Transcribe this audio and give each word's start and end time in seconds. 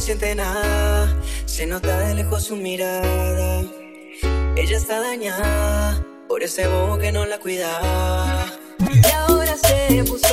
siente 0.00 0.34
nada, 0.34 1.14
se 1.46 1.66
nota 1.66 1.98
de 2.00 2.14
lejos 2.14 2.44
su 2.44 2.56
mirada. 2.56 3.62
Ella 4.56 4.76
está 4.76 5.00
dañada 5.00 6.04
por 6.28 6.42
ese 6.42 6.66
bobo 6.66 6.98
que 6.98 7.12
no 7.12 7.24
la 7.26 7.38
cuidaba. 7.38 8.46
Y 8.78 9.06
ahora 9.12 9.56
se 9.56 10.04
puso 10.04 10.23